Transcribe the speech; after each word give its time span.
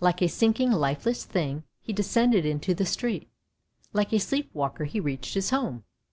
Like 0.00 0.20
a 0.20 0.26
sinking, 0.26 0.72
lifeless 0.72 1.24
thing, 1.24 1.62
he 1.80 1.92
descended 1.92 2.44
into 2.44 2.74
the 2.74 2.84
street; 2.84 3.28
like 3.92 4.12
a 4.12 4.18
sleep 4.18 4.50
walker 4.52 4.82
he 4.84 4.98
reached 4.98 5.34
his 5.34 5.50
home. 5.50 5.84